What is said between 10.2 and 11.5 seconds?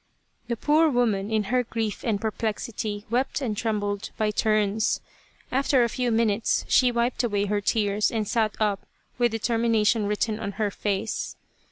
on her face.